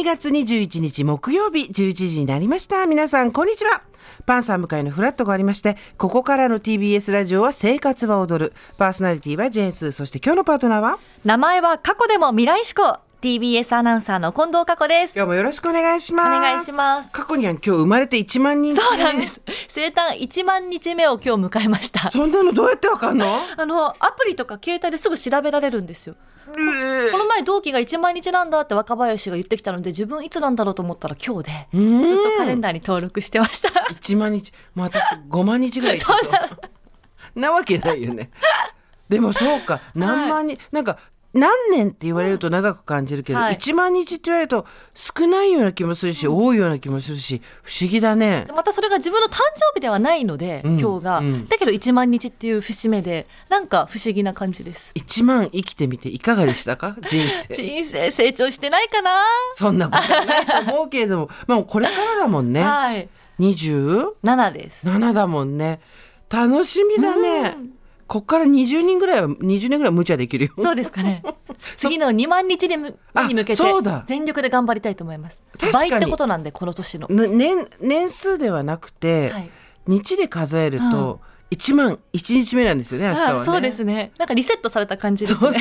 [0.00, 2.86] 12月21日木曜日11時になりました。
[2.86, 3.82] 皆さん、こんにちは。
[4.24, 8.54] パンサー向かいのフラットがありまして、ここからの TBS ラジオは生活は踊る。
[8.78, 9.92] パーソナリティはジェーンスー。
[9.92, 10.98] そして今日のパートナーは？
[11.26, 16.26] 名前は過去でも未来志向 TBS アナウンサーの近藤佳子です今日もよろしくお願いします。
[16.28, 19.26] お願いします過去には今日生まれて1万人、そうなんで。
[19.28, 23.26] す生誕1万日目を今日迎えましたそんなのどうやってわかんの？
[23.58, 26.14] あのアプリとか携帯ですぐ調べられるんですよ
[26.48, 34.52] えーこの前同期が1万日なんだって若林が言ってきたので自分いつなんだろうと思ったら今日でずっとカレンダーに登録してました1万日。
[34.74, 35.98] もう私5万日ぐらい。
[37.34, 38.30] なわけないよね。
[39.08, 39.80] でもそうか。
[39.94, 40.98] 何万人、なんか、
[41.32, 43.56] 何年って言われると長く感じるけど、はい。
[43.56, 48.46] 1万日って言われると少ないような気もするし、多いような気もするし、不思議だね。
[48.54, 50.80] またそれが自分の誕生日ではないので、うん。
[50.80, 51.46] 今日が、うん。
[51.46, 54.92] だけど1万日っていう節目でなんか不思議な感じです。
[54.96, 56.96] 1万生きてみていかがでしたか？
[57.08, 57.54] 人生。
[57.54, 59.10] 人生成長してないかな、
[59.54, 62.62] そんなことないと思うけれども、 まあこれからだもんね。
[62.62, 63.08] はい。
[63.38, 64.84] 27 7です。
[64.84, 65.80] だもんね。
[66.28, 67.56] 楽しみだね。
[68.10, 70.52] こっから20人ぐらいは、20年ぐらい無茶できるよ。
[70.58, 71.22] そうですかね。
[71.76, 75.44] 次の2万日にむあに向けてそうだ全力で頑張りたいと思います。
[75.52, 77.06] 確かに倍ってことなんでこの年の。
[77.06, 79.50] ね年年数ではなくて、はい
[79.86, 83.34] 日で数えると1万1日目なんですよね明日はね。
[83.36, 84.10] あそうですね。
[84.18, 85.58] なんかリセットされた感じですね。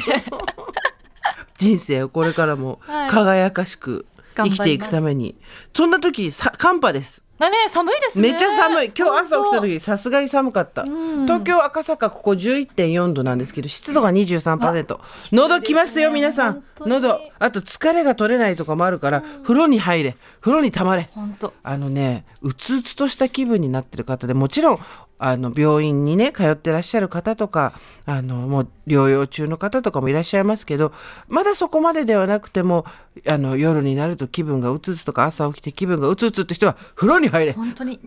[1.57, 5.35] 人生をこれからもはい輝かしく生きていくために、
[5.75, 7.21] そんな時さ寒波です。
[7.39, 8.31] だね寒いですね。
[8.31, 8.91] めっちゃ寒い。
[8.95, 10.83] 今日朝起きた本時さすがに寒かった。
[10.83, 14.99] ん東京赤坂ここ11.4度なんですけど湿度が23%。
[15.31, 16.63] 喉きますよ皆さん。
[16.81, 17.21] 喉。
[17.39, 20.17] あと疲れが取れないとかもあるから、風呂に入れ。
[20.41, 21.09] 風呂にたまれ。
[21.13, 21.19] 当。
[21.21, 21.53] 本当。
[21.63, 24.79] あのねうつうつとした気分になってる方でもちろん
[25.19, 27.73] あの病院にね通ってらっしゃる方とか
[28.05, 30.93] あのもう療養中の方とかもいらっしゃいますけど
[31.27, 32.85] まだそこまでではなくても
[33.27, 37.99] あの夜になると気分がうつうつとか朝起きて気分がうつうつって人は風呂に入れ本当に。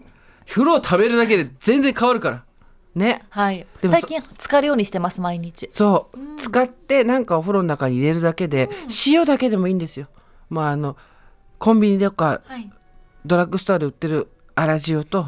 [0.48, 2.44] 風呂を食べるだけで全然変わるから
[2.94, 3.58] ねはい。
[3.58, 5.68] でもそ最近浸かるようにしてます毎日。
[5.70, 8.68] そう、使ってなんかお風呂の中に入れるだけで、
[9.06, 10.08] 塩だけでもいいんですよ
[10.50, 10.96] まああの
[11.58, 12.70] コンビニとかはい。
[13.24, 15.26] ドラッグストアで売ってる粗塩と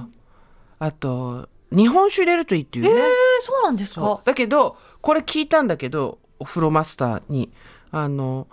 [0.80, 2.98] あと日本酒入れるといいっていうね、えー、
[3.40, 4.20] そうなんですか？
[4.24, 7.50] だけどこれ聞いたんだけどお風呂マスターに
[7.90, 8.46] あの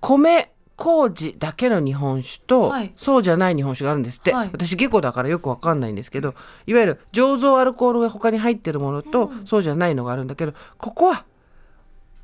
[0.00, 2.92] 米麹だけの日本酒と、はい。
[2.96, 4.50] そうじゃない日本酒があるんですって、はい。
[4.52, 6.34] 私下戸だからよくわかんないんですけど
[6.66, 11.24] いわゆる醸造アルコールが他に入ってるものと、そうじゃないのがあるんだけどここは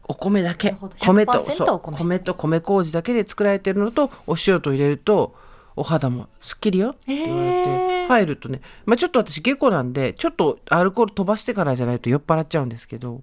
[0.06, 0.76] お米だけ。
[1.00, 1.96] 米と100%そうお米。
[1.96, 5.34] 米と米麹だけで作られてるのとお塩と入れると
[5.76, 13.22] お肌もすっきりよって言われて、入るとね、まあ、ちょっと私下戸なんでちょっとアルコール飛ばしてからじゃないと酔っ払っちゃうんですけど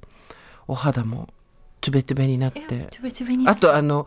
[0.67, 1.29] お肌も
[1.81, 2.89] つべつべになって。
[3.47, 4.05] あとあの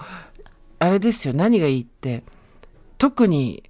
[0.78, 2.24] あれですよ何がいいって
[2.98, 3.62] 特に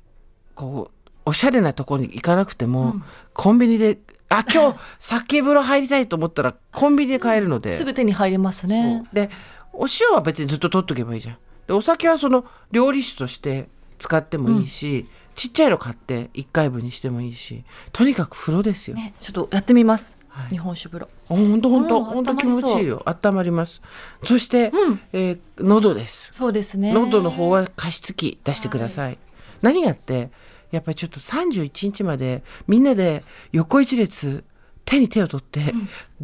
[0.55, 2.97] こうおしゃれなところに行かなくても、
[3.33, 9.05] コンビニであ今日酒風呂入りたいと思ったらコンビニで買えるので、 すぐ手に入りますね。
[9.13, 9.31] で
[9.73, 11.37] お塩は別にずっと取っとけばいいじゃん。
[11.67, 13.69] でお酒はその料理酒として
[14.03, 20.19] 使ってもいいし、ちっちゃいの買って1回分にしてもいいしとにかく風呂ですよ、ね、ちょっとやってみます。
[20.29, 20.49] はい。
[20.49, 21.09] 日本酒風呂。
[21.29, 23.03] ほんとほんとうんほんと気持ちいいよ。
[23.07, 23.81] 温まります。
[24.25, 25.01] そして、うん。
[25.13, 26.31] えー喉です。
[26.33, 26.93] そうですね。
[26.93, 29.19] 喉の方は加湿器出してください、
[29.61, 30.31] 何がって
[30.73, 34.43] やっぱりちょっと31日までみんなで横一列
[34.85, 35.61] 手に手を取って、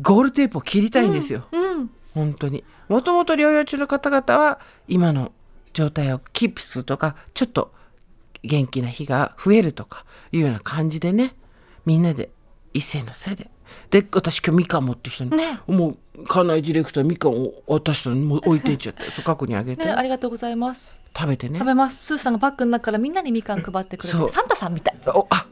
[0.01, 1.91] ゴールテープを切りたいんですよ、うん。
[2.15, 2.65] 本当に。
[2.89, 4.59] もともと療養中の方々は
[4.89, 5.33] 今の
[5.73, 7.73] 状態をキープするとかちょっと
[8.43, 11.35] 元気な日が増えるとかいうような感じでね
[11.85, 12.31] みんなで
[12.75, 13.51] 一斉のせいで
[13.91, 20.99] で私今日みかん持ってきたのに、ねもう家内ディレクターみかんを渡したのにもう置いていっちゃって そう過去にあげて、ね、ありがとうございます。
[21.17, 22.05] 食べてね食べます。
[22.05, 24.99] スーさんがパックの中からみんなにみかん配ってくれて、サンタさんみたい。
[25.07, 25.47] おあ